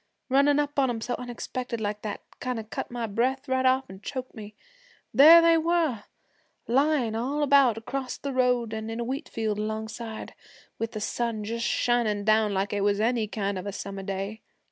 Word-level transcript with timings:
Runnin' 0.29 0.59
up 0.59 0.79
on 0.79 0.89
'em 0.89 0.99
so 0.99 1.13
unexpected 1.19 1.79
like 1.79 2.01
that, 2.01 2.21
kind 2.39 2.57
of 2.59 2.71
cut 2.71 2.89
my 2.89 3.05
breath 3.05 3.47
right 3.47 3.67
off 3.67 3.85
an' 3.87 4.01
choked 4.01 4.33
me. 4.33 4.55
There 5.13 5.43
they 5.43 5.59
were, 5.59 6.05
layin' 6.67 7.15
all 7.15 7.43
about 7.43 7.77
acrost 7.77 8.23
the 8.23 8.33
road, 8.33 8.73
an' 8.73 8.89
in 8.89 8.99
a 8.99 9.03
wheat 9.03 9.29
field 9.29 9.59
alongside, 9.59 10.33
with 10.79 10.93
the 10.93 11.01
sun 11.01 11.43
just 11.43 11.67
shining 11.67 12.23
down 12.25 12.51
like 12.51 12.73
it 12.73 12.81
was 12.81 12.99
any 12.99 13.27
kind 13.27 13.59
of 13.59 13.67
a 13.67 13.71
summer 13.71 14.01
day. 14.01 14.41